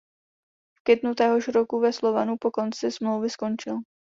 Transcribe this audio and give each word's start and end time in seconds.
V 0.77 0.83
květnu 0.83 1.15
téhož 1.15 1.47
roku 1.47 1.79
ve 1.79 1.93
Slovanu 1.93 2.35
po 2.39 2.51
konci 2.51 2.91
smlouvy 2.91 3.29
skončil. 3.29 3.77